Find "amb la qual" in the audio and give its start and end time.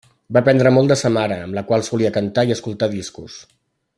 1.49-1.85